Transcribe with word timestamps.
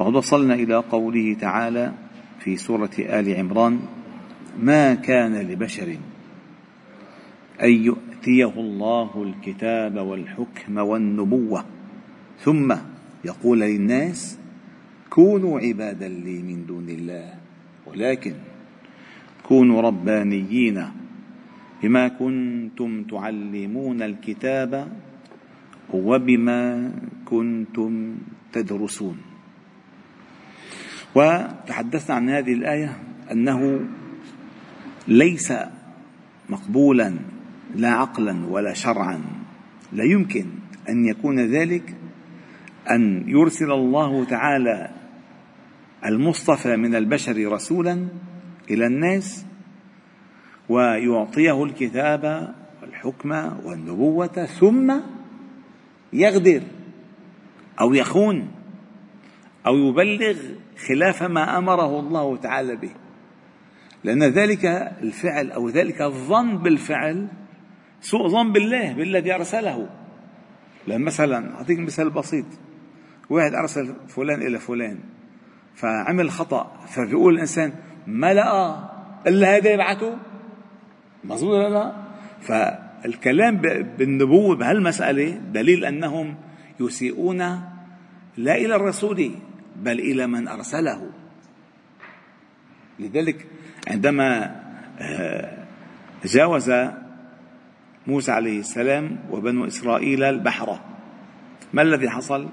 وقد 0.00 0.14
وصلنا 0.14 0.54
إلى 0.54 0.74
قوله 0.74 1.36
تعالى 1.40 1.92
في 2.38 2.56
سورة 2.56 2.90
آل 2.98 3.36
عمران 3.36 3.80
ما 4.62 4.94
كان 4.94 5.36
لبشر 5.36 5.96
أن 7.62 7.72
يؤتيه 7.72 8.52
الله 8.56 9.10
الكتاب 9.22 9.96
والحكم 9.96 10.78
والنبوة 10.78 11.64
ثم 12.38 12.74
يقول 13.24 13.60
للناس 13.60 14.38
كونوا 15.10 15.60
عبادا 15.60 16.08
لي 16.08 16.42
من 16.42 16.66
دون 16.66 16.88
الله 16.88 17.34
ولكن 17.86 18.34
كونوا 19.42 19.80
ربانيين 19.80 20.84
بما 21.82 22.08
كنتم 22.08 23.04
تعلمون 23.04 24.02
الكتاب 24.02 24.88
وبما 25.92 26.92
كنتم 27.24 28.14
تدرسون. 28.52 29.29
وتحدثنا 31.14 32.16
عن 32.16 32.30
هذه 32.30 32.52
الآية 32.52 32.96
أنه 33.32 33.80
ليس 35.08 35.52
مقبولا 36.48 37.14
لا 37.74 37.90
عقلا 37.90 38.46
ولا 38.46 38.74
شرعا. 38.74 39.20
لا 39.92 40.04
يمكن 40.04 40.46
أن 40.88 41.06
يكون 41.06 41.40
ذلك 41.40 41.96
أن 42.90 43.24
يرسل 43.28 43.70
الله 43.70 44.24
تعالى 44.24 44.90
المصطفى 46.06 46.76
من 46.76 46.94
البشر 46.94 47.52
رسولا 47.52 48.08
إلى 48.70 48.86
الناس 48.86 49.46
ويعطيه 50.68 51.64
الكتاب 51.64 52.54
والحكم 52.82 53.30
والنبوة 53.64 54.44
ثم 54.44 55.00
يغدر 56.12 56.62
أو 57.80 57.94
يخون. 57.94 58.59
أو 59.66 59.76
يبلغ 59.76 60.36
خلاف 60.88 61.22
ما 61.22 61.58
أمره 61.58 62.00
الله 62.00 62.36
تعالى 62.36 62.76
به. 62.76 62.90
لأن 64.04 64.22
ذلك 64.22 64.64
الفعل 65.02 65.50
أو 65.50 65.68
ذلك 65.68 66.02
الظن 66.02 66.58
بالفعل 66.58 67.28
سوء 68.00 68.28
ظن 68.28 68.52
بالله 68.52 68.92
بالذي 68.92 69.34
أرسله. 69.34 69.88
لأن 70.86 71.00
مثلا 71.00 71.54
أعطيك 71.54 71.78
مثال 71.78 72.10
بسيط. 72.10 72.46
واحد 73.30 73.54
أرسل 73.54 73.94
فلان 74.08 74.42
إلى 74.42 74.58
فلان 74.58 74.98
فعمل 75.74 76.30
خطأ 76.30 76.72
فبيقول 76.88 77.34
الإنسان 77.34 77.72
ما 78.06 78.34
لقى 78.34 78.90
إلا 79.26 79.56
هذا 79.56 79.70
يبعثه؟ 79.70 80.16
مظبوط 81.24 81.54
ولا 81.54 81.68
لا؟ 81.68 81.92
فالكلام 82.40 83.56
بالنبوة 83.98 84.56
بهالمسألة 84.56 85.30
دليل 85.52 85.84
أنهم 85.84 86.34
يسيئون 86.80 87.38
لا 88.36 88.56
إلى 88.56 88.76
الرسول. 88.76 89.30
بل 89.80 89.98
إلى 90.00 90.26
من 90.26 90.48
أرسله. 90.48 91.10
لذلك 92.98 93.46
عندما 93.88 94.60
آه، 94.98 95.66
جاوز 96.24 96.72
موسى 98.06 98.32
عليه 98.32 98.60
السلام 98.60 99.18
وبنو 99.30 99.66
إسرائيل 99.66 100.24
البحر 100.24 100.80
ما 101.72 101.82
الذي 101.82 102.10
حصل؟ 102.10 102.48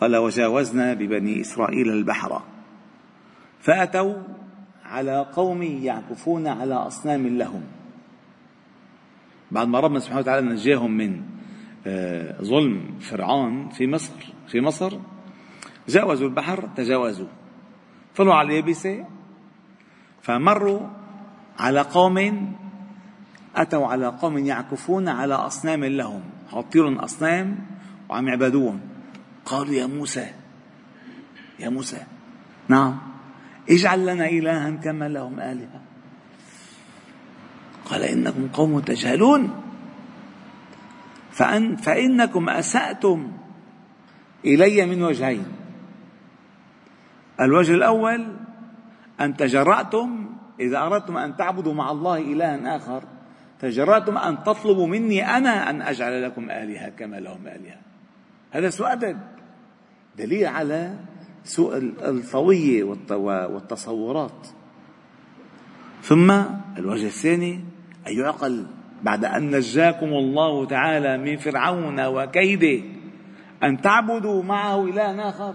قال 0.00 0.16
وجاوزنا 0.16 0.94
ببني 0.94 1.40
إسرائيل 1.40 1.88
البحر. 1.90 2.42
فأتوا 3.60 4.14
على 4.84 5.26
قوم 5.32 5.62
يعكفون 5.62 6.46
على 6.46 6.74
أصنام 6.74 7.26
لهم. 7.26 7.62
بعد 9.50 9.68
ما 9.68 9.80
ربنا 9.80 9.98
سبحانه 9.98 10.20
وتعالى 10.20 10.46
نجاهم 10.46 10.96
من 10.96 11.22
آه، 11.86 12.42
ظلم 12.42 12.98
فرعون 13.00 13.68
في 13.68 13.86
مصر 13.86 14.12
في 14.48 14.60
مصر 14.60 14.98
جاوزوا 15.88 16.28
البحر 16.28 16.68
تجاوزوا 16.76 17.28
طلعوا 18.16 18.34
على 18.34 18.48
اليابسة 18.48 19.04
فمروا 20.22 20.80
على 21.58 21.80
قوم 21.80 22.18
أتوا 23.56 23.86
على 23.86 24.06
قوم 24.06 24.38
يعكفون 24.38 25.08
على 25.08 25.34
أصنام 25.34 25.84
لهم. 25.84 26.22
حاطين 26.52 26.98
أصنام 26.98 27.58
وعم 28.08 28.28
يعبدوهم 28.28 28.80
قالوا 29.44 29.74
يا 29.74 29.86
موسى 29.86 30.30
يا 31.58 31.68
موسى 31.68 32.02
نعم 32.68 32.98
اجعل 33.70 34.06
لنا 34.06 34.26
إلها 34.28 34.70
كما 34.70 35.08
لهم 35.08 35.40
آلهة. 35.40 35.80
قال 37.84 38.02
إنكم 38.02 38.48
قوم 38.48 38.80
تجهلون. 38.80 39.62
فأن 41.30 41.76
فإنكم 41.76 42.48
أسأتم 42.48 43.32
إلي 44.44 44.86
من 44.86 45.02
وجهين. 45.02 45.57
الوجه 47.40 47.74
الأول 47.74 48.26
أن 49.20 49.36
تجرأتم 49.36 50.28
إذا 50.60 50.78
أردتم 50.78 51.16
أن 51.16 51.36
تعبدوا 51.36 51.74
مع 51.74 51.90
الله 51.90 52.18
إلها 52.18 52.76
آخر 52.76 53.02
تجرأتم 53.60 54.18
أن 54.18 54.44
تطلبوا 54.44 54.86
مني 54.86 55.36
أنا 55.36 55.70
أن 55.70 55.82
أجعل 55.82 56.22
لكم 56.22 56.50
آلهة 56.50 56.88
كما 56.88 57.16
لهم 57.16 57.46
آلهة. 57.46 57.80
هذا 58.50 58.70
سوء 58.70 58.92
أدب. 58.92 59.18
دليل 60.18 60.46
على 60.46 60.94
سوء 61.44 61.76
الطوية 62.02 62.84
والتصورات. 63.24 64.46
ثم 66.02 66.30
الوجه 66.78 67.06
الثاني 67.06 67.54
أن 68.06 68.12
يعقل 68.12 68.66
بعد 69.02 69.24
أن 69.24 69.50
نجاكم 69.50 70.06
الله 70.06 70.66
تعالى 70.66 71.18
من 71.18 71.36
فرعون 71.36 72.06
وكيده 72.06 72.84
أن 73.62 73.80
تعبدوا 73.80 74.42
معه 74.42 74.84
إلها 74.84 75.28
آخر. 75.28 75.54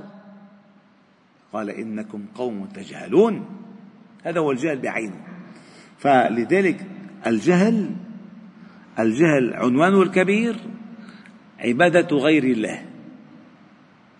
قال 1.53 1.69
إنكم 1.69 2.25
قوم 2.35 2.65
تجهلون. 2.65 3.45
هذا 4.23 4.39
هو 4.39 4.51
الجهل 4.51 4.79
بعينه. 4.79 5.23
فلذلك 5.97 6.85
الجهل 7.27 7.89
الجهل 8.99 9.53
عنوانه 9.53 10.01
الكبير 10.01 10.55
عبادة 11.59 12.17
غير 12.17 12.43
الله. 12.43 12.85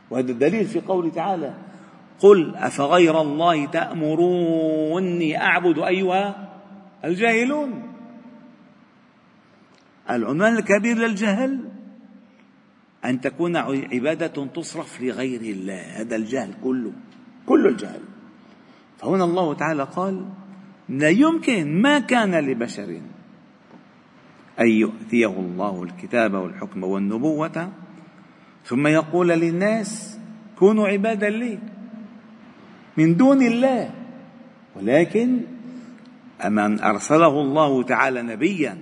وهذا 0.10 0.32
الدليل 0.32 0.66
في 0.66 0.80
قوله 0.80 1.10
تعالى 1.10 1.54
قل 2.20 2.56
أفغير 2.56 3.22
الله 3.22 3.66
تأمروني 3.66 5.42
أعبد 5.42 5.80
أيها 5.80 6.50
الجاهلون. 7.06 7.84
العنوان 10.10 10.58
الكبير 10.58 10.98
للجهل 10.98 11.60
أن 13.06 13.22
تكون 13.22 13.58
عبادة 13.58 14.46
تصرف 14.46 15.02
لغير 15.02 15.42
الله. 15.42 15.82
هذا 16.02 16.16
الجهل 16.16 16.54
كله. 16.64 16.92
كل 17.46 17.68
الجهل 17.68 18.02
فهنا 18.98 19.24
الله 19.24 19.54
تعالى 19.54 19.84
قال 19.84 20.26
لا 20.90 21.10
يمكن 21.10 21.82
ما 21.82 22.00
كان 22.00 22.36
لبشر 22.36 23.00
أن 24.60 24.68
يؤتيه 24.68 25.40
الله 25.40 25.84
الكتاب 25.84 26.34
والحكم 26.34 26.84
والنبوة. 26.84 27.72
ثم 28.66 28.88
يقول 28.88 29.28
للناس 29.28 30.20
كونوا 30.60 30.88
عبادا 30.88 31.30
لي 31.30 31.60
من 32.98 33.16
دون 33.16 33.42
الله 33.42 33.90
ولكن 34.76 35.42
من 36.46 36.80
أرسله 36.80 37.42
الله 37.42 37.84
تعالى 37.84 38.22
نبيا 38.22 38.78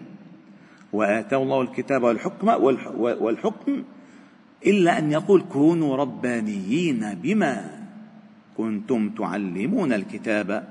وآتاه 0.94 1.38
الله 1.44 1.62
الكتاب 1.62 2.04
والحكم 2.04 2.48
والحكم 2.98 3.84
إلا 4.66 4.98
أن 4.98 5.12
يقول 5.12 5.42
كونوا 5.42 5.96
ربانيين 5.96 7.20
بما 7.22 7.81
كنتم 8.58 9.10
تعلمون 9.10 9.94
الكتاب 9.94 10.68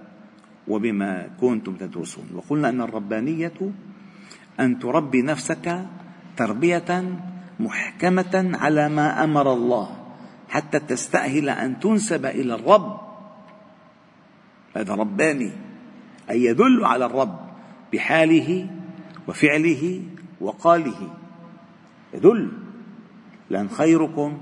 وبما 0.69 1.29
كنتم 1.41 1.75
تدرسون. 1.75 2.27
وقلنا 2.35 2.69
إن 2.69 2.81
الربانية 2.81 3.61
أن 4.61 4.79
تربي 4.79 5.23
نفسك 5.23 5.87
تربية 6.37 7.19
محكمة 7.61 8.35
على 8.55 8.89
ما 8.89 9.25
أمر 9.25 9.53
الله 9.53 9.89
حتى 10.49 10.79
تستأهل 10.79 11.49
أن 11.49 11.81
تنسب 11.81 12.27
إلى 12.27 12.55
الرب. 12.55 13.01
هذا 14.77 14.95
رباني 14.95 15.51
أي 16.31 16.45
يدل 16.45 16.85
على 16.85 17.07
الرب 17.07 17.39
بحاله 17.93 18.67
وفعله 19.29 20.03
وقاله. 20.41 21.01
يدل. 22.15 22.49
لأن 23.51 23.69
خيركم 23.69 24.39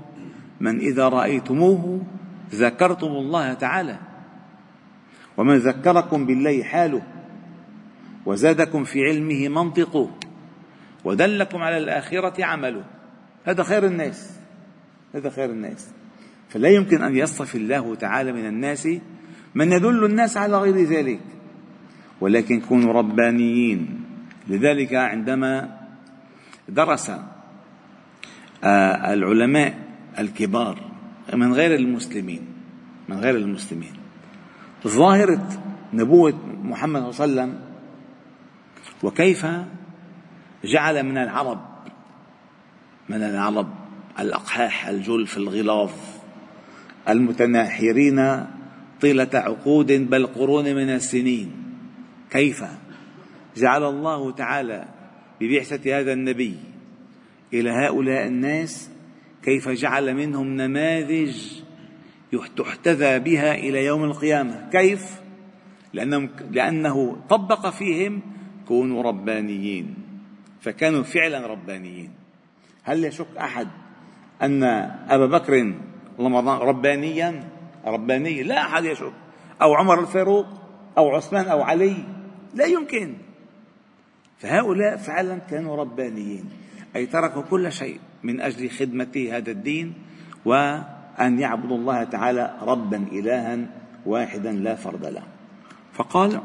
من 0.61 0.79
إذا 0.79 1.09
رأيتموه 1.09 2.01
ذكرتم 2.55 3.07
الله 3.07 3.53
تعالى. 3.53 3.97
ومن 5.37 5.57
ذكركم 5.57 6.25
بالله 6.25 6.63
حاله 6.63 7.01
وزادكم 8.25 8.83
في 8.83 9.05
علمه 9.05 9.63
منطقه 9.63 10.09
ودلكم 11.03 11.57
على 11.57 11.77
الآخرة 11.77 12.45
عمله. 12.45 12.83
هذا 13.45 13.63
خير 13.63 13.85
الناس. 13.85 14.39
هذا 15.15 15.29
خير 15.29 15.49
الناس. 15.49 15.91
فلا 16.49 16.69
يمكن 16.69 17.03
أن 17.03 17.15
يصطفي 17.15 17.57
الله 17.57 17.95
تعالى 17.95 18.31
من 18.31 18.47
الناس 18.47 18.87
من 19.55 19.71
يدل 19.71 20.05
الناس 20.05 20.37
على 20.37 20.57
غير 20.57 20.75
ذلك. 20.75 21.19
ولكن 22.21 22.61
كونوا 22.61 22.93
ربانيين. 22.93 24.03
لذلك 24.47 24.93
عندما 24.93 25.79
درس 26.69 27.11
آه، 28.63 29.13
العلماء 29.13 29.73
الكبار 30.19 30.88
من 31.33 31.53
غير 31.53 31.75
المسلمين 31.75 32.41
من 33.09 33.19
غير 33.19 33.35
المسلمين. 33.35 33.93
ظاهرة 34.87 35.47
نبوة 35.93 36.39
محمد 36.63 37.11
صلى 37.11 37.25
الله 37.25 37.41
عليه 37.41 37.51
وسلم 37.51 37.61
وكيف 39.03 39.47
جعل 40.63 41.03
من 41.03 41.17
العرب 41.17 41.61
من 43.09 43.23
العرب 43.23 43.73
الأقحاح 44.19 44.87
الجلف 44.87 45.37
الغلاظ 45.37 45.91
المتناحرين 47.09 48.45
طيلة 49.01 49.29
عقود 49.33 49.91
بل 49.91 50.27
قرون 50.27 50.65
من 50.65 50.89
السنين. 50.89 51.51
كيف 52.29 52.63
جعل 53.57 53.83
الله 53.83 54.31
تعالى 54.31 54.85
ببعثة 55.41 55.99
هذا 55.99 56.13
النبي 56.13 56.57
إلى 57.53 57.69
هؤلاء 57.69 58.27
الناس 58.27 58.89
كيف 59.43 59.69
جعل 59.69 60.15
منهم 60.15 60.47
نماذج 60.47 61.59
تحتذى 62.57 63.19
بها 63.19 63.55
إلى 63.55 63.85
يوم 63.85 64.03
القيامة. 64.03 64.69
كيف؟ 64.71 65.21
لأنهم 65.93 66.29
لأنه 66.51 67.17
طبق 67.29 67.69
فيهم 67.69 68.21
كونوا 68.67 69.03
ربانيين. 69.03 69.95
فكانوا 70.61 71.03
فعلا 71.03 71.47
ربانيين. 71.47 72.11
هل 72.83 73.05
يشك 73.05 73.37
أحد 73.37 73.67
أن 74.41 74.63
أبا 75.09 75.25
بكر 75.25 75.73
ربانيا؟ 76.45 77.43
رباني؟ 77.85 78.43
لا 78.43 78.61
أحد 78.61 78.85
يشك. 78.85 79.13
أو 79.61 79.73
عمر 79.73 79.99
الفاروق؟ 79.99 80.45
أو 80.97 81.15
عثمان؟ 81.15 81.47
أو 81.47 81.61
علي؟ 81.61 81.95
لا 82.55 82.65
يمكن. 82.65 83.13
فهؤلاء 84.37 84.97
فعلا 84.97 85.37
كانوا 85.37 85.75
ربانيين. 85.75 86.49
أي 86.95 87.05
تركوا 87.05 87.41
كل 87.41 87.71
شيء. 87.71 87.99
من 88.23 88.41
أجل 88.41 88.69
خدمة 88.69 89.29
هذا 89.31 89.51
الدين 89.51 89.93
وأن 90.45 91.39
يعبدوا 91.39 91.77
الله 91.77 92.03
تعالى 92.03 92.57
ربا 92.61 92.97
إلها 93.11 93.67
واحدا 94.05 94.51
لا 94.51 94.75
فرد 94.75 95.05
له. 95.05 95.23
فقال 95.93 96.41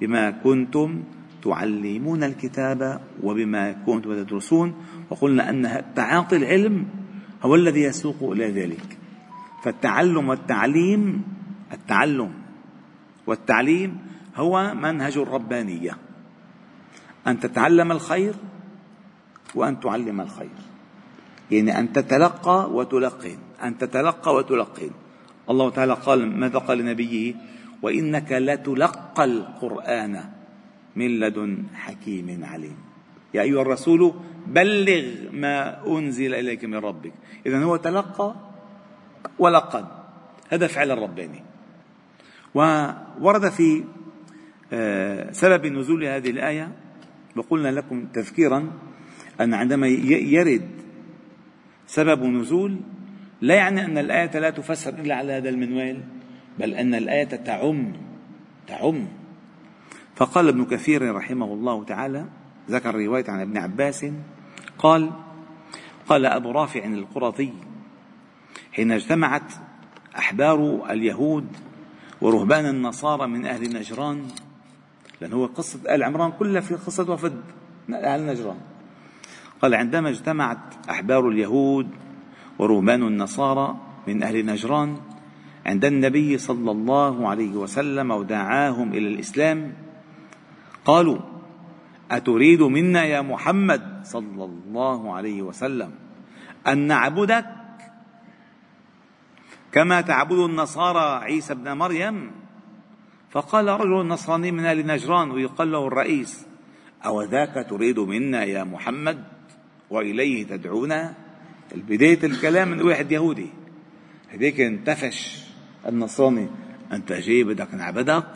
بما 0.00 0.30
كنتم 0.30 1.02
تعلمون 1.44 2.24
الكتاب 2.24 3.00
وبما 3.22 3.72
كنتم 3.72 4.14
تدرسون 4.14 4.74
وقلنا 5.10 5.50
أن 5.50 5.84
تعاطي 5.94 6.36
العلم 6.36 6.86
هو 7.42 7.54
الذي 7.54 7.80
يسوق 7.80 8.32
إلى 8.32 8.50
ذلك. 8.50 8.98
فالتعلم 9.62 10.28
والتعليم 10.28 11.22
التعلم 11.72 12.32
والتعليم 13.26 13.98
هو 14.36 14.74
منهج 14.74 15.18
الربانية. 15.18 15.96
أن 17.26 17.40
تتعلم 17.40 17.92
الخير 17.92 18.34
وأن 19.54 19.80
تعلم 19.80 20.20
الخير. 20.20 20.67
يعني 21.50 21.78
أن 21.78 21.92
تتلقى 21.92 22.70
وتلقن 22.70 23.38
أن 23.62 23.78
تتلقى 23.78 24.34
وتلقن. 24.34 24.90
الله 25.50 25.70
تعالى 25.70 25.92
قال 25.92 26.26
ماذا 26.26 26.58
قال 26.58 26.78
لنبيه؟ 26.78 27.34
وإنك 27.82 28.32
لتلقى 28.32 29.24
القرآن 29.24 30.24
من 30.96 31.20
لدن 31.20 31.64
حكيم 31.74 32.44
عليم. 32.44 32.76
يا 33.34 33.42
أيها 33.42 33.62
الرسول 33.62 34.14
بلغ 34.46 35.04
ما 35.32 35.86
أنزل 35.86 36.34
إليك 36.34 36.64
من 36.64 36.74
ربك. 36.74 37.12
اذا 37.46 37.62
هو 37.62 37.76
تلقى 37.76 38.34
ولقد 39.38 39.86
هذا 40.48 40.66
فعل 40.66 40.90
الرباني. 40.90 41.42
وورد 42.54 43.48
في 43.48 43.84
آه، 44.72 45.32
سبب 45.32 45.66
نزول 45.66 46.04
هذه 46.04 46.30
الآية 46.30 46.72
وقلنا 47.36 47.68
لكم 47.68 48.06
تذكيرا 48.06 48.72
أن 49.40 49.54
عندما 49.54 49.86
يرد 49.86 50.68
سبب 51.88 52.24
نزول 52.24 52.76
لا 53.40 53.54
يعني 53.54 53.84
أن 53.84 53.98
الآية 53.98 54.38
لا 54.38 54.50
تفسر 54.50 54.90
إلا 54.94 55.14
على 55.14 55.32
هذا 55.32 55.48
المنوال 55.48 56.02
بل 56.58 56.74
أن 56.74 56.94
الآية 56.94 57.24
تعم 57.24 57.92
تعم. 58.66 59.08
فقال 60.16 60.48
ابن 60.48 60.64
كثير 60.64 61.14
رحمه 61.14 61.46
الله 61.46 61.84
تعالى 61.84 62.24
ذكر 62.70 62.94
رواية 62.94 63.24
عن 63.28 63.40
ابن 63.40 63.58
عباس 63.58 64.06
قال 64.78 65.10
قال 66.08 66.26
أبو 66.26 66.50
رافع 66.50 66.84
القرظي 66.84 67.52
حين 68.72 68.92
اجتمعت 68.92 69.52
أحبار 70.18 70.86
اليهود 70.90 71.46
ورهبان 72.20 72.66
النصارى 72.66 73.26
من 73.26 73.46
أهل 73.46 73.76
نجران 73.76 74.28
لأن 75.20 75.32
هو 75.32 75.46
قصة 75.46 75.94
آل 75.94 76.02
عمران 76.02 76.32
كلها 76.32 76.60
في 76.60 76.74
قصة 76.74 77.12
وفد 77.12 77.40
أهل 77.90 78.26
نجران. 78.26 78.58
قال 79.62 79.74
عندما 79.74 80.08
اجتمعت 80.08 80.88
أحبار 80.90 81.28
اليهود 81.28 81.88
ورهبان 82.58 83.02
النصارى 83.02 83.76
من 84.06 84.22
أهل 84.22 84.46
نجران 84.46 84.96
عند 85.66 85.84
النبي 85.84 86.38
صلى 86.38 86.70
الله 86.70 87.28
عليه 87.28 87.52
وسلم 87.52 88.10
ودعاهم 88.10 88.92
إلى 88.92 89.08
الإسلام 89.08 89.72
قالوا 90.84 91.18
أتريد 92.10 92.62
منا 92.62 93.04
يا 93.04 93.20
محمد 93.20 94.00
صلى 94.04 94.44
الله 94.44 95.14
عليه 95.14 95.42
وسلم 95.42 95.90
أن 96.66 96.78
نعبدك 96.78 97.46
كما 99.72 100.00
تعبد 100.00 100.38
النصارى 100.38 101.24
عيسى 101.24 101.52
ابن 101.52 101.72
مريم؟ 101.72 102.30
فقال 103.30 103.68
رجل 103.68 104.08
نصراني 104.08 104.52
من 104.52 104.64
آل 104.64 104.86
نجران 104.86 105.30
ويقال 105.30 105.72
له 105.72 105.86
الرئيس 105.86 106.46
أو 107.04 107.22
ذاك 107.22 107.66
تريد 107.70 107.98
منا 107.98 108.44
يا 108.44 108.64
محمد؟ 108.64 109.37
وإليه 109.90 110.46
تدعونا. 110.46 111.14
بداية 111.74 112.24
الكلام 112.24 112.68
من 112.68 112.82
واحد 112.82 113.12
يهودي. 113.12 113.50
هديك 114.32 114.60
انتفش 114.60 115.44
النصراني. 115.86 116.48
أنت 116.92 117.12
جاي 117.12 117.44
بدك 117.44 117.74
نعبدك 117.74 118.26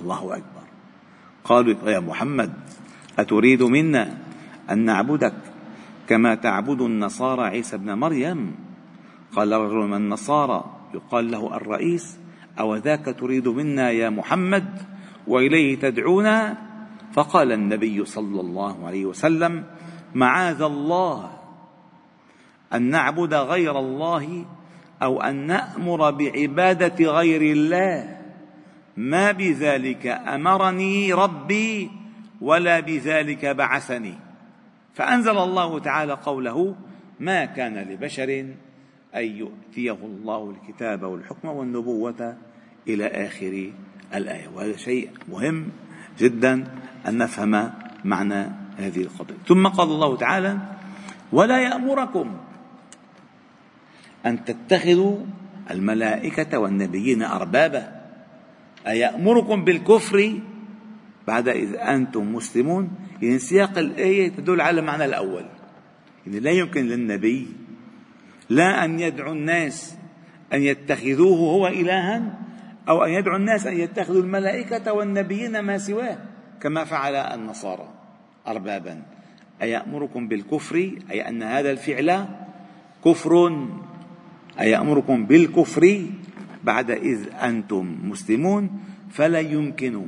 الله 0.00 0.36
أكبر. 0.36 0.66
قالوا 1.44 1.90
يا 1.90 2.00
محمد 2.00 2.52
أتريد 3.18 3.62
منا 3.62 4.18
أن 4.70 4.84
نعبدك 4.84 5.34
كما 6.08 6.34
تعبد 6.34 6.80
النصارى 6.80 7.42
عيسى 7.42 7.76
ابن 7.76 7.92
مريم؟ 7.92 8.54
قال 9.32 9.52
رجل 9.52 9.76
من 9.76 9.96
النصارى؟ 9.96 10.64
يقال 10.94 11.30
له 11.30 11.56
الرئيس. 11.56 12.18
أو 12.58 12.76
ذاك 12.76 13.16
تريد 13.18 13.48
منا 13.48 13.90
يا 13.90 14.10
محمد؟ 14.10 14.82
وإليه 15.26 15.78
تدعونا؟ 15.78 16.56
فقال 17.12 17.52
النبي 17.52 18.04
صلى 18.04 18.40
الله 18.40 18.86
عليه 18.86 19.04
وسلم 19.06 19.64
معاذ 20.14 20.62
الله 20.62 21.30
أن 22.74 22.82
نعبد 22.82 23.34
غير 23.34 23.78
الله 23.78 24.44
أو 25.02 25.22
أن 25.22 25.46
نأمر 25.46 26.10
بعبادة 26.10 27.04
غير 27.12 27.42
الله. 27.42 28.16
ما 28.96 29.32
بذلك؟ 29.32 30.06
أمرني 30.06 31.12
ربي 31.12 31.90
ولا 32.40 32.80
بذلك 32.80 33.46
بعثني. 33.46 34.14
فأنزل 34.94 35.38
الله 35.38 35.78
تعالى 35.78 36.12
قوله 36.12 36.76
ما 37.20 37.44
كان 37.44 37.78
لبشر 37.78 38.46
أن 39.14 39.24
يؤتيه 39.24 39.98
الله 40.02 40.50
الكتاب 40.50 41.02
والحكم 41.02 41.48
والنبوة 41.48 42.36
إلى 42.88 43.06
آخر 43.06 43.72
الآية. 44.14 44.48
وهذا 44.48 44.76
شيء 44.76 45.10
مهم 45.28 45.68
جدا 46.18 46.64
أن 47.08 47.18
نفهم 47.18 47.72
معنى 48.04 48.59
هذه 48.78 49.00
القضية. 49.00 49.34
ثم 49.46 49.66
قال 49.66 49.88
الله 49.88 50.16
تعالى 50.16 50.58
ولا 51.32 51.58
يأمركم 51.58 52.36
أن 54.26 54.44
تتخذوا 54.44 55.16
الملائكة 55.70 56.58
والنبيين 56.58 57.22
أربابا. 57.22 58.00
أيأمركم 58.86 59.64
بالكفر 59.64 60.40
بعد 61.26 61.48
إذ 61.48 61.76
أنتم 61.76 62.34
مسلمون؟ 62.34 62.90
يعني 63.22 63.38
سياق 63.38 63.78
الآية 63.78 64.28
تدل 64.28 64.60
على 64.60 64.80
المعنى 64.80 65.04
الأول. 65.04 65.44
يعني 66.26 66.40
لا 66.40 66.50
يمكن 66.50 66.86
للنبي 66.86 67.48
لا 68.48 68.84
أن 68.84 69.00
يدعو 69.00 69.32
الناس 69.32 69.96
أن 70.52 70.62
يتخذوه 70.62 71.38
هو 71.38 71.66
إلها 71.66 72.38
أو 72.88 73.04
أن 73.04 73.10
يدعو 73.10 73.36
الناس 73.36 73.66
أن 73.66 73.76
يتخذوا 73.76 74.22
الملائكة 74.22 74.92
والنبيين 74.92 75.60
ما 75.60 75.78
سواه 75.78 76.18
كما 76.60 76.84
فعل 76.84 77.14
النصارى. 77.14 77.99
أربابا. 78.46 79.02
أيأمركم 79.62 80.28
بالكفر؟ 80.28 80.76
أي 81.10 81.28
أن 81.28 81.42
هذا 81.42 81.70
الفعل 81.70 82.26
كفر. 83.04 83.32
أيأمركم 84.60 85.26
بالكفر 85.26 86.06
بعد 86.64 86.90
إذ 86.90 87.20
أنتم 87.42 87.98
مسلمون؟ 88.04 88.70
فلا 89.10 89.40
يمكن 89.40 90.06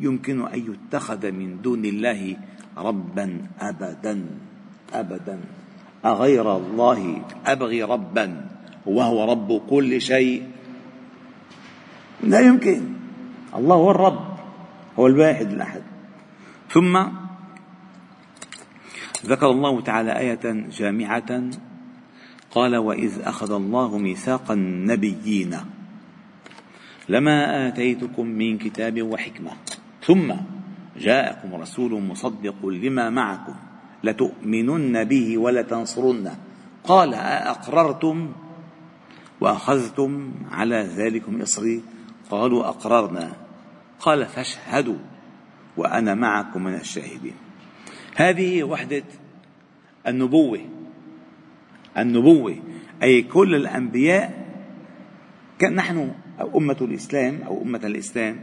يمكن 0.00 0.46
أن 0.46 0.60
يتخذ 0.60 1.22
من 1.32 1.62
دون 1.62 1.84
الله 1.84 2.36
ربا 2.78 3.26
أبدا. 3.60 4.14
أبدا. 4.92 5.36
أغير 6.04 6.56
الله 6.56 7.22
أبغي 7.46 7.82
ربا. 7.82 8.26
وهو 8.86 9.30
رب 9.30 9.62
كل 9.70 10.00
شيء. 10.00 10.42
لا 12.22 12.40
يمكن. 12.40 12.80
الله 13.56 13.76
هو 13.76 13.90
الرب 13.90 14.24
هو 14.98 15.06
الواحد 15.06 15.50
الأحد. 15.50 15.82
ثم 16.70 17.23
ذكر 19.24 19.50
الله 19.50 19.80
تعالى 19.80 20.18
آية 20.18 20.66
جامعة. 20.70 21.50
قال 22.54 22.76
وإذ 22.76 23.20
أخذ 23.22 23.52
الله 23.52 23.98
ميثاق 23.98 24.50
النبيين 24.50 25.56
لما 27.08 27.68
آتيتكم 27.68 28.26
من 28.26 28.58
كتاب 28.58 29.02
وحكمة 29.02 29.50
ثم 30.02 30.34
جاءكم 31.00 31.54
رسول 31.54 32.02
مصدق 32.02 32.66
لما 32.66 33.10
معكم 33.10 33.54
لتؤمنن 34.04 35.04
به 35.04 35.38
ولتنصرنه 35.38 36.36
قال 36.84 37.14
أأقررتم 37.14 38.32
وأخذتم 39.40 40.32
على 40.50 40.76
ذلكم 40.76 41.42
إصري 41.42 41.82
قالوا 42.30 42.68
أقررنا 42.68 43.32
قال 44.00 44.26
فاشهدوا 44.26 44.98
وأنا 45.76 46.14
معكم 46.14 46.64
من 46.64 46.74
الشاهدين 46.74 47.43
هذه 48.14 48.62
وحدة 48.62 49.04
النبوة. 50.06 50.60
النبوة 51.98 52.56
أي 53.02 53.22
كل 53.22 53.54
الأنبياء 53.54 54.44
كان 55.58 55.74
نحن 55.74 56.12
أو 56.40 56.58
أمة 56.58 56.76
الإسلام 56.80 57.42
أو 57.42 57.62
أمة 57.62 57.80
الإسلام 57.84 58.36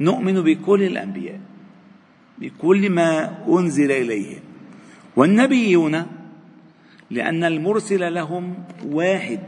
نؤمن 0.00 0.40
بكل 0.42 0.82
الأنبياء 0.82 1.40
بكل 2.38 2.90
ما 2.90 3.38
أنزل 3.48 3.92
إليهم. 3.92 4.40
والنبيون 5.16 6.06
لأن 7.10 7.44
المرسل 7.44 8.14
لهم 8.14 8.54
واحد. 8.86 9.40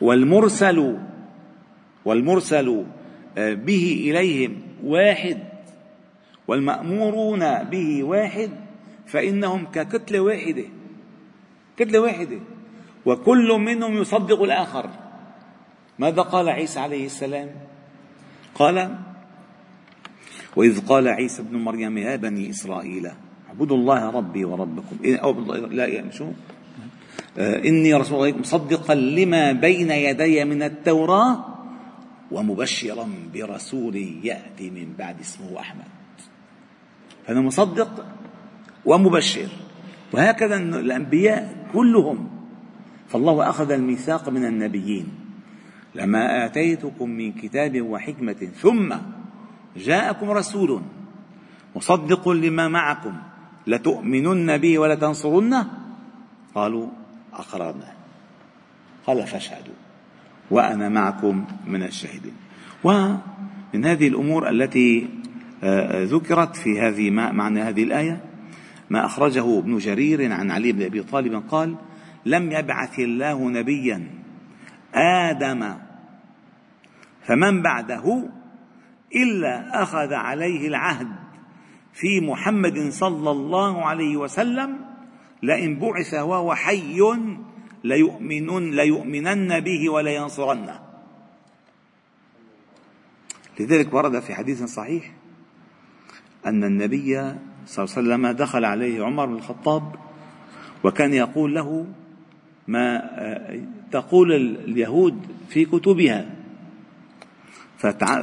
والمرسل 0.00 0.98
والمرسل 2.04 2.84
آه، 3.38 3.54
به 3.54 4.10
إليهم 4.10 4.56
واحد. 4.84 5.51
والمأمورون 6.48 7.62
به 7.62 8.02
واحد 8.02 8.50
فإنهم 9.06 9.66
ككتلة 9.66 10.20
واحدة 10.20 10.64
كتلة 11.76 11.98
واحدة. 11.98 12.38
وكل 13.06 13.48
منهم 13.58 13.96
يصدق 13.96 14.42
الآخر. 14.42 14.90
ماذا 15.98 16.22
قال 16.22 16.48
عيسى 16.48 16.80
عليه 16.80 17.06
السلام؟ 17.06 17.50
قال 18.54 18.98
وإذ 20.56 20.86
قال 20.86 21.08
عيسى 21.08 21.42
ابن 21.42 21.56
مريم 21.58 21.98
يا 21.98 22.16
بني 22.16 22.50
إسرائيل 22.50 23.10
اعبدوا 23.48 23.76
الله 23.76 24.10
ربي 24.10 24.44
وربكم. 24.44 24.96
أو 25.04 25.40
لا 25.66 25.86
يعني 25.86 26.12
شو؟ 26.12 26.26
آه، 27.38 27.64
إني 27.64 27.94
رسول 27.94 28.28
الله 28.28 28.38
مصدقا 28.38 28.94
لما 28.94 29.52
بين 29.52 29.90
يدي 29.90 30.44
من 30.44 30.62
التوراة 30.62 31.44
ومبشرا 32.30 33.08
برسول 33.34 33.96
يأتي 34.24 34.70
من 34.70 34.94
بعد 34.98 35.20
اسمه 35.20 35.60
أحمد. 35.60 36.01
فأنا 37.26 37.40
مصدق 37.40 38.06
ومبشر. 38.84 39.48
وهكذا 40.12 40.56
الأنبياء 40.56 41.68
كلهم. 41.72 42.28
فالله 43.08 43.48
أخذ 43.48 43.70
الميثاق 43.70 44.28
من 44.28 44.44
النبيين. 44.44 45.08
لما 45.94 46.44
آتيتكم 46.44 47.10
من 47.10 47.32
كتاب 47.32 47.82
وحكمة 47.82 48.48
ثم 48.56 48.94
جاءكم 49.76 50.30
رسول 50.30 50.80
مصدق 51.76 52.28
لما 52.28 52.68
معكم 52.68 53.14
لتؤمنن 53.66 54.58
به 54.58 54.78
ولتنصرنه؟ 54.78 55.70
قالوا 56.54 56.86
أقررنا 57.32 57.92
قال 59.06 59.26
فاشهدوا. 59.26 59.74
وأنا 60.50 60.88
معكم 60.88 61.44
من 61.66 61.82
الشاهدين. 61.82 62.36
ومن 62.84 63.84
هذه 63.84 64.08
الأمور 64.08 64.48
التي 64.48 65.08
ذكرت 66.04 66.56
في 66.56 66.80
هذه 66.80 67.10
معنى 67.10 67.60
هذه 67.60 67.82
الآية 67.82 68.24
ما 68.90 69.04
أخرجه 69.04 69.58
ابن 69.58 69.78
جرير 69.78 70.32
عن 70.32 70.50
علي 70.50 70.72
بن 70.72 70.82
أبي 70.82 71.02
طالب 71.02 71.42
قال 71.48 71.76
لم 72.26 72.52
يبعث 72.52 72.98
الله 72.98 73.50
نبيا 73.50 74.10
آدم 74.94 75.74
فمن 77.22 77.62
بعده 77.62 78.28
إلا 79.14 79.82
أخذ 79.82 80.12
عليه 80.12 80.68
العهد 80.68 81.08
في 81.92 82.20
محمد 82.20 82.88
صلى 82.90 83.30
الله 83.30 83.86
عليه 83.86 84.16
وسلم 84.16 84.78
لئن 85.42 85.78
بعث 85.78 86.14
وهو 86.14 86.54
حي 86.54 87.00
ليؤمنن 87.84 88.70
ليؤمنن 88.70 89.60
به 89.60 89.90
ولينصرنه. 89.90 90.80
لذلك 93.60 93.94
ورد 93.94 94.20
في 94.20 94.34
حديث 94.34 94.62
صحيح 94.62 95.12
أن 96.46 96.64
النبي 96.64 97.34
صلى 97.66 97.84
الله 97.84 97.96
عليه 97.96 98.08
وسلم 98.08 98.26
دخل 98.28 98.64
عليه 98.64 99.04
عمر 99.04 99.26
بن 99.26 99.34
الخطاب 99.34 99.94
وكان 100.84 101.14
يقول 101.14 101.54
له 101.54 101.86
ما 102.68 103.02
تقول 103.92 104.32
اليهود 104.32 105.26
في 105.48 105.64
كتبها. 105.64 106.26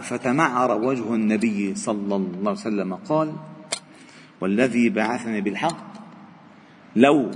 فتمعر 0.02 0.72
وجه 0.72 1.16
النبي 1.16 1.76
صلى 1.76 2.16
الله 2.16 2.40
عليه 2.40 2.52
وسلم 2.52 2.96
قال 2.96 3.34
والذي 4.42 4.90
بعثني 4.90 5.42
بالحق 5.42 5.94
لو 6.96 7.32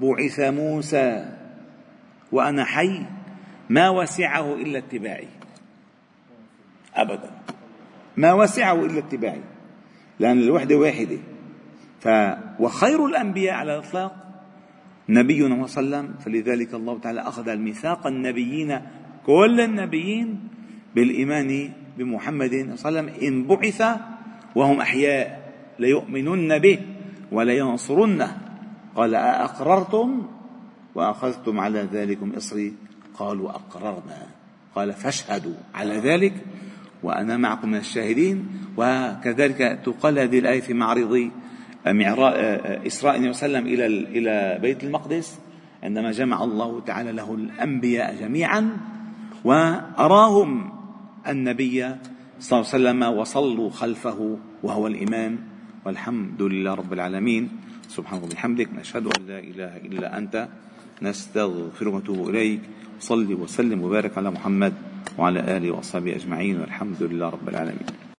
بعث 0.00 0.40
موسى 0.40 1.36
وأنا 2.32 2.64
حي 2.64 3.06
ما 3.70 3.88
وسعه 3.88 4.54
إلا 4.54 4.78
اتباعي. 4.78 5.28
أبدا. 6.94 7.30
ما 8.16 8.32
وسعه 8.32 8.84
إلا 8.84 8.98
اتباعي. 8.98 9.42
لأن 10.20 10.38
الوحدة 10.38 10.76
واحدة. 10.76 11.18
ف 12.00 12.08
وخير 12.60 13.06
الأنبياء 13.06 13.54
على 13.54 13.78
الإطلاق 13.78 14.12
نبينا 15.08 15.66
صلى 15.66 15.84
الله 15.84 15.96
عليه 15.96 16.08
وسلم. 16.08 16.14
فلذلك 16.24 16.74
الله 16.74 16.98
تعالى 16.98 17.20
أخذ 17.20 17.48
الميثاق 17.48 18.06
النبيين 18.06 18.80
كل 19.26 19.60
النبيين 19.60 20.48
بالإيمان 20.94 21.70
بمحمد 21.98 22.50
صلى 22.50 22.60
الله 22.60 23.00
عليه 23.00 23.12
وسلم. 23.12 23.22
إن 23.22 23.46
بعث 23.46 23.82
وهم 24.54 24.80
أحياء 24.80 25.52
ليؤمنن 25.78 26.58
به 26.58 26.78
ولينصرنه. 27.32 28.38
قال 28.96 29.14
أأقررتم؟ 29.14 30.26
وأخذتم 30.94 31.60
على 31.60 31.88
ذلكم 31.92 32.32
إصري؟ 32.36 32.74
قالوا 33.14 33.50
أقررنا. 33.50 34.26
قال 34.74 34.92
فاشهدوا. 34.92 35.54
على 35.74 35.94
ذلك 35.94 36.34
وأنا 37.02 37.36
معكم 37.36 37.68
من 37.68 37.78
الشاهدين 37.78 38.48
وكذلك 38.76 39.80
تقال 39.84 40.18
هذه 40.18 40.38
الآية 40.38 40.60
في 40.60 40.74
معرض 40.74 41.30
إسراء 41.86 43.16
النبي 43.16 43.32
صلى 43.32 43.46
الله 43.46 43.58
عليه 43.58 43.66
وسلم 43.66 43.66
إلى 43.66 43.86
إلى 43.86 44.58
بيت 44.62 44.84
المقدس 44.84 45.38
عندما 45.82 46.10
جمع 46.12 46.44
الله 46.44 46.80
تعالى 46.80 47.12
له 47.12 47.34
الأنبياء 47.34 48.16
جميعا 48.20 48.76
وأراهم 49.44 50.72
النبي 51.28 51.78
صلى 52.40 52.58
الله 52.58 52.68
عليه 52.72 52.78
وسلم 52.78 53.02
وصلوا 53.02 53.70
خلفه 53.70 54.38
وهو 54.62 54.86
الإمام 54.86 55.38
والحمد 55.84 56.42
لله 56.42 56.74
رب 56.74 56.92
العالمين. 56.92 57.48
سبحانك 57.88 58.22
وبحمدك 58.22 58.68
نشهد 58.76 59.06
أن 59.06 59.26
لا 59.26 59.38
إله 59.38 59.76
إلا 59.76 60.18
أنت 60.18 60.48
نستغفرك 61.02 61.94
ونتوب 61.94 62.28
إليك 62.28 62.60
صلي 63.00 63.34
وسلم 63.34 63.82
وبارك 63.82 64.18
على 64.18 64.30
محمد. 64.30 64.74
وعلى 65.18 65.56
آله 65.56 65.70
وأصحابه 65.70 66.16
أجمعين 66.16 66.60
والحمد 66.60 67.02
لله 67.02 67.28
رب 67.28 67.48
العالمين. 67.48 67.98